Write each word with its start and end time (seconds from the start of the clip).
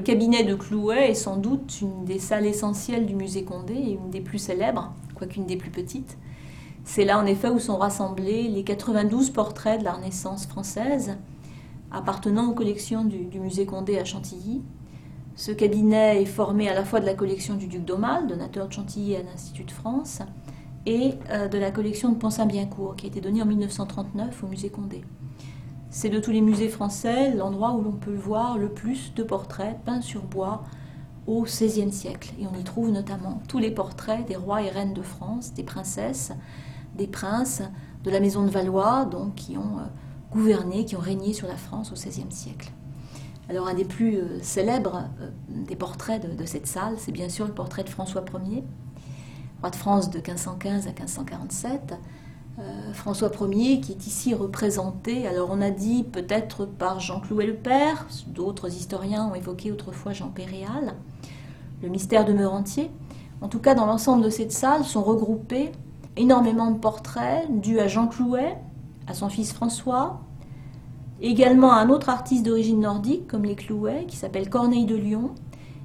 Le 0.00 0.12
cabinet 0.12 0.44
de 0.44 0.54
Clouet 0.54 1.12
est 1.12 1.14
sans 1.14 1.38
doute 1.38 1.80
une 1.80 2.04
des 2.04 2.18
salles 2.18 2.44
essentielles 2.44 3.06
du 3.06 3.14
musée 3.14 3.44
Condé 3.44 3.72
et 3.72 3.92
une 3.92 4.10
des 4.10 4.20
plus 4.20 4.38
célèbres, 4.40 4.92
quoiqu'une 5.14 5.46
des 5.46 5.56
plus 5.56 5.70
petites. 5.70 6.18
C'est 6.84 7.06
là 7.06 7.18
en 7.18 7.24
effet 7.24 7.48
où 7.48 7.58
sont 7.58 7.78
rassemblés 7.78 8.48
les 8.48 8.64
92 8.64 9.30
portraits 9.30 9.78
de 9.78 9.84
la 9.84 9.92
Renaissance 9.92 10.46
française 10.46 11.16
appartenant 11.90 12.50
aux 12.50 12.52
collections 12.54 13.04
du, 13.04 13.40
musée 13.40 13.64
Condé 13.64 13.96
à 13.98 14.04
Chantilly. 14.04 14.60
Ce 15.36 15.52
cabinet 15.52 16.20
est 16.20 16.26
formé 16.26 16.68
à 16.68 16.74
la 16.74 16.84
fois 16.84 17.00
de 17.00 17.06
la 17.06 17.14
collection 17.14 17.54
du 17.54 17.66
duc 17.66 17.84
d'Aumale, 17.84 18.26
donateur 18.26 18.68
de 18.68 18.74
Chantilly 18.74 19.16
à 19.16 19.22
l'Institut 19.22 19.64
de 19.64 19.70
France, 19.70 20.18
et 20.84 21.12
euh, 21.30 21.48
de 21.48 21.56
la 21.56 21.70
collection 21.70 22.10
de 22.10 22.16
Pont-Saint-Biencourt, 22.16 22.96
qui 22.96 23.06
a 23.06 23.08
été 23.08 23.22
donnée 23.22 23.40
en 23.40 23.46
1939 23.46 24.44
au 24.44 24.48
musée 24.48 24.68
Condé. 24.68 25.02
C'est 25.96 26.08
de 26.08 26.18
tous 26.18 26.32
les 26.32 26.40
musées 26.40 26.68
français 26.68 27.32
l'endroit 27.36 27.70
où 27.74 27.80
l'on 27.80 27.92
peut 27.92 28.16
voir 28.16 28.58
le 28.58 28.68
plus 28.68 29.14
de 29.14 29.22
portraits 29.22 29.78
peints 29.84 30.00
sur 30.00 30.22
bois 30.22 30.64
au 31.28 31.42
XVIe 31.42 31.92
siècle. 31.92 32.32
Et 32.40 32.48
on 32.48 32.58
y 32.58 32.64
trouve 32.64 32.90
notamment 32.90 33.40
tous 33.46 33.60
les 33.60 33.70
portraits 33.70 34.26
des 34.26 34.34
rois 34.34 34.60
et 34.62 34.70
reines 34.70 34.92
de 34.92 35.02
France, 35.02 35.54
des 35.54 35.62
princesses, 35.62 36.32
des 36.96 37.06
princes 37.06 37.62
de 38.02 38.10
la 38.10 38.18
maison 38.18 38.42
de 38.42 38.50
Valois, 38.50 39.08
qui 39.36 39.56
ont 39.56 39.78
euh, 39.78 39.86
gouverné, 40.32 40.84
qui 40.84 40.96
ont 40.96 41.00
régné 41.00 41.32
sur 41.32 41.46
la 41.46 41.56
France 41.56 41.92
au 41.92 41.94
XVIe 41.94 42.26
siècle. 42.28 42.72
Alors 43.48 43.68
un 43.68 43.74
des 43.74 43.84
plus 43.84 44.16
euh, 44.16 44.42
célèbres 44.42 45.04
euh, 45.20 45.30
des 45.48 45.76
portraits 45.76 46.36
de, 46.36 46.44
cette 46.44 46.66
salle, 46.66 46.96
c'est 46.98 47.12
bien 47.12 47.28
sûr 47.28 47.46
le 47.46 47.54
portrait 47.54 47.84
de 47.84 47.88
François 47.88 48.24
Ier, 48.44 48.64
roi 49.60 49.70
de 49.70 49.76
France 49.76 50.10
de 50.10 50.16
1515 50.16 50.88
à 50.88 50.90
1547. 50.90 51.94
François 52.92 53.30
Ier 53.50 53.80
qui 53.80 53.92
est 53.92 54.06
ici 54.06 54.32
représenté, 54.32 55.26
alors 55.26 55.50
on 55.50 55.60
a 55.60 55.70
dit 55.70 56.04
peut-être 56.04 56.66
par 56.66 57.00
Jean 57.00 57.20
Clouet 57.20 57.46
le 57.46 57.54
Père, 57.54 58.06
d'autres 58.28 58.72
historiens 58.72 59.26
ont 59.26 59.34
évoqué 59.34 59.72
autrefois 59.72 60.12
Jean 60.12 60.28
Péréal, 60.28 60.94
le 61.82 61.88
mystère 61.88 62.24
demeure 62.24 62.54
entier. 62.54 62.90
En 63.40 63.48
tout 63.48 63.58
cas, 63.58 63.74
dans 63.74 63.86
l'ensemble 63.86 64.22
de 64.22 64.30
cette 64.30 64.52
salle 64.52 64.84
sont 64.84 65.02
regroupés 65.02 65.72
énormément 66.16 66.70
de 66.70 66.78
portraits 66.78 67.46
dus 67.50 67.80
à 67.80 67.88
Jean 67.88 68.06
Clouet, 68.06 68.56
à 69.06 69.14
son 69.14 69.28
fils 69.28 69.52
François, 69.52 70.20
également 71.20 71.72
à 71.72 71.76
un 71.76 71.88
autre 71.90 72.08
artiste 72.08 72.44
d'origine 72.44 72.80
nordique 72.80 73.26
comme 73.26 73.44
les 73.44 73.56
Clouet, 73.56 74.04
qui 74.06 74.16
s'appelle 74.16 74.48
Corneille 74.48 74.86
de 74.86 74.96
Lyon, 74.96 75.30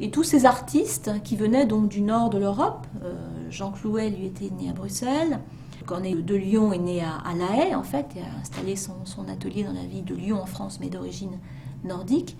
et 0.00 0.10
tous 0.10 0.24
ces 0.24 0.46
artistes 0.46 1.10
qui 1.24 1.36
venaient 1.36 1.66
donc 1.66 1.88
du 1.88 2.00
nord 2.00 2.30
de 2.30 2.38
l'Europe. 2.38 2.86
Euh, 3.02 3.14
Jean 3.50 3.70
Clouet, 3.70 4.10
lui, 4.10 4.26
était 4.26 4.50
né 4.50 4.70
à 4.70 4.72
Bruxelles. 4.72 5.40
Corneille 5.90 6.22
de 6.22 6.36
Lyon 6.36 6.72
est 6.72 6.78
né 6.78 7.02
à, 7.02 7.34
La 7.36 7.64
Haye, 7.64 7.74
en 7.74 7.82
fait, 7.82 8.06
et 8.14 8.20
a 8.20 8.40
installé 8.40 8.76
son, 8.76 8.94
atelier 9.28 9.64
dans 9.64 9.72
la 9.72 9.82
ville 9.82 10.04
de 10.04 10.14
Lyon, 10.14 10.40
en 10.40 10.46
France, 10.46 10.78
mais 10.80 10.88
d'origine 10.88 11.32
nordique. 11.82 12.36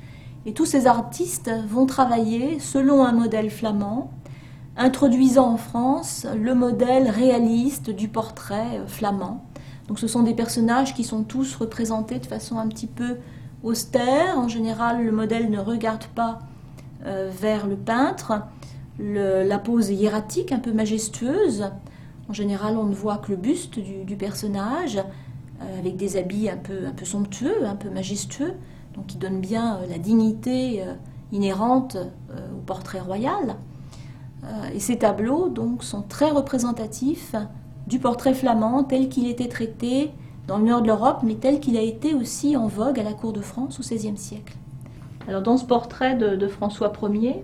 Et 0.47 0.53
tous 0.53 0.67
ces 0.67 0.87
artistes 0.87 1.51
vont 1.69 1.85
travailler 1.85 2.61
selon 2.61 3.05
un 3.05 3.11
modèle 3.11 3.51
flamand, 3.51 4.13
introduisant 4.77 5.49
en 5.49 5.57
France 5.57 6.29
le 6.33 6.55
modèle 6.55 7.11
réaliste 7.11 7.91
du 7.91 8.07
portrait 8.07 8.79
euh, 8.79 8.87
flamand. 8.87 9.45
Donc 9.89 9.99
ce 9.99 10.07
sont 10.07 10.23
des 10.23 10.35
personnages 10.35 10.95
qui 10.95 11.03
sont 11.03 11.25
tous 11.25 11.57
représentés 11.57 12.21
de 12.21 12.27
façon 12.27 12.57
un 12.57 12.69
petit 12.69 12.87
peu 12.87 13.17
austère. 13.65 14.39
En 14.39 14.47
général, 14.47 15.05
le 15.05 15.11
modèle 15.11 15.51
ne 15.51 15.59
regarde 15.59 16.05
pas 16.15 16.39
euh, 17.05 17.29
vers 17.37 17.67
le 17.67 17.75
peintre. 17.75 18.45
la 19.01 19.59
pose 19.59 19.91
hiératique, 19.91 20.53
un 20.53 20.61
peu 20.61 20.73
majestueuse. 20.73 21.65
En 22.31 22.33
général, 22.33 22.79
on 22.79 22.85
ne 22.85 22.95
voit 22.95 23.19
que 23.19 23.33
le 23.33 23.37
buste 23.37 23.79
du, 23.79 24.17
personnage, 24.17 24.97
euh, 24.97 25.79
avec 25.79 25.97
des 25.97 26.17
habits 26.17 26.49
un 26.49 26.57
peu, 26.57 27.05
somptueux, 27.05 27.67
un 27.67 27.77
peu 27.77 27.91
majestueux, 27.91 28.55
qui 29.07 29.19
donne 29.19 29.41
bien 29.41 29.81
la 29.89 29.99
dignité 29.99 30.85
inhérente 31.33 31.97
au 32.31 32.61
portrait 32.67 33.01
royal. 33.01 33.57
Euh, 34.45 34.75
et 34.75 34.81
ces 34.81 34.99
tableaux 34.99 35.49
donc, 35.49 35.83
sont 35.83 36.03
très 36.03 36.31
représentatifs 36.31 37.35
du 37.87 37.99
portrait 37.99 38.35
flamand 38.35 38.85
tel 38.85 39.09
qu'il 39.09 39.27
était 39.27 39.49
traité 39.49 40.13
dans 40.47 40.59
le 40.59 40.65
nord 40.65 40.83
de 40.83 40.89
l'Europe, 40.89 41.21
mais 41.23 41.35
tel 41.35 41.61
qu'il 41.61 41.77
a 41.77 41.83
été 41.83 42.15
aussi 42.15 42.57
en 42.57 42.67
vogue 42.67 42.99
à 42.99 43.03
la 43.03 43.13
cour 43.13 43.33
de 43.33 43.41
France 43.41 43.79
au 43.79 43.83
XVIe 43.83 44.17
siècle. 44.17 44.57
Alors 45.29 45.43
dans 45.43 45.57
ce 45.57 45.65
portrait 45.65 46.17
de, 46.17 46.49
François 46.49 46.93
Ier, 47.13 47.43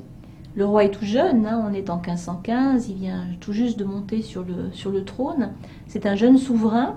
le 0.56 0.64
roi 0.64 0.84
est 0.84 0.90
tout 0.90 1.04
jeune, 1.04 1.44
hein, 1.44 1.62
on 1.68 1.74
est 1.74 1.90
en 1.90 1.96
1515, 1.96 2.88
il 2.88 2.96
vient 2.96 3.26
tout 3.40 3.52
juste 3.52 3.78
de 3.78 3.84
monter 3.84 4.22
sur 4.22 4.42
le, 4.42 5.04
trône. 5.04 5.50
C'est 5.86 6.06
un 6.06 6.14
jeune 6.14 6.38
souverain, 6.38 6.96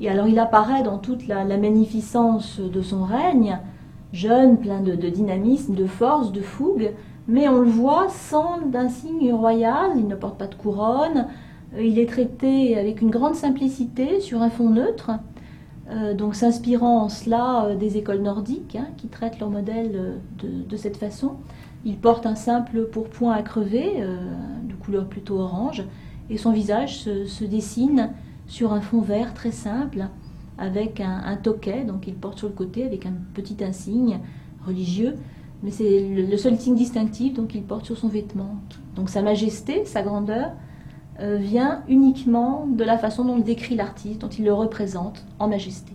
et 0.00 0.08
alors 0.08 0.26
il 0.26 0.38
apparaît 0.38 0.82
dans 0.82 0.96
toute 0.96 1.26
la, 1.26 1.44
magnificence 1.44 2.58
de 2.58 2.80
son 2.80 3.04
règne, 3.04 3.58
jeune, 4.14 4.56
plein 4.56 4.80
de 4.80 4.94
dynamisme, 4.94 5.74
de 5.74 5.84
force, 5.84 6.32
de 6.32 6.40
fougue, 6.40 6.92
mais 7.28 7.46
on 7.46 7.58
le 7.58 7.68
voit 7.68 8.08
sans 8.08 8.58
d'insigne 8.64 9.34
royal, 9.34 9.92
il 9.96 10.08
ne 10.08 10.14
porte 10.14 10.38
pas 10.38 10.46
de 10.46 10.54
couronne, 10.54 11.26
il 11.78 11.98
est 11.98 12.08
traité 12.08 12.78
avec 12.78 13.02
une 13.02 13.10
grande 13.10 13.34
simplicité 13.34 14.20
sur 14.20 14.40
un 14.40 14.50
fond 14.50 14.70
neutre, 14.70 15.10
euh, 15.90 16.14
donc 16.14 16.34
s'inspirant 16.34 17.02
en 17.02 17.08
cela 17.08 17.66
euh, 17.66 17.76
des 17.76 17.96
écoles 17.96 18.22
nordiques 18.22 18.76
hein, 18.76 18.88
qui 18.96 19.08
traitent 19.08 19.38
leur 19.38 19.50
modèle 19.50 20.20
de, 20.38 20.76
cette 20.76 20.96
façon. 20.96 21.34
Il 21.84 21.96
porte 21.96 22.26
un 22.26 22.34
simple 22.34 22.86
pourpoint 22.86 23.32
à 23.32 23.42
crever, 23.42 24.02
de 24.66 24.74
couleur 24.74 25.06
plutôt 25.06 25.38
orange, 25.38 25.84
et 26.30 26.38
son 26.38 26.50
visage 26.50 27.00
se, 27.00 27.44
dessine 27.44 28.10
sur 28.46 28.72
un 28.72 28.80
fond 28.80 29.02
vert 29.02 29.34
très 29.34 29.50
simple, 29.52 30.06
avec 30.56 31.00
un, 31.00 31.36
toquet, 31.36 31.84
donc 31.84 32.06
il 32.06 32.14
porte 32.14 32.38
sur 32.38 32.48
le 32.48 32.54
côté 32.54 32.84
avec 32.84 33.04
un 33.04 33.12
petit 33.34 33.62
insigne 33.62 34.20
religieux 34.66 35.16
mais 35.64 35.70
c'est 35.70 36.08
le 36.08 36.36
seul 36.36 36.58
signe 36.58 36.74
distinctif 36.74 37.34
donc 37.34 37.54
il 37.54 37.62
porte 37.62 37.86
sur 37.86 37.96
son 37.96 38.08
vêtement. 38.08 38.56
Donc 38.96 39.08
sa 39.08 39.22
majesté, 39.22 39.84
sa 39.86 40.02
grandeur, 40.02 40.48
euh, 40.48 40.52
vient 41.20 41.82
uniquement 41.88 42.66
de 42.66 42.84
la 42.84 42.98
façon 42.98 43.24
dont 43.24 43.36
le 43.36 43.42
décrit 43.42 43.76
l'artiste, 43.76 44.20
dont 44.20 44.28
il 44.28 44.44
le 44.44 44.52
représente 44.52 45.24
en 45.38 45.48
majesté. 45.48 45.92